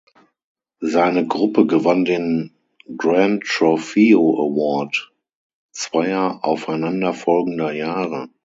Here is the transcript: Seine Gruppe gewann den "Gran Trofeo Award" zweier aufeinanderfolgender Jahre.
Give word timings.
Seine 0.81 1.27
Gruppe 1.27 1.67
gewann 1.67 2.05
den 2.05 2.55
"Gran 2.97 3.39
Trofeo 3.41 4.33
Award" 4.39 5.13
zweier 5.73 6.43
aufeinanderfolgender 6.43 7.71
Jahre. 7.71 8.27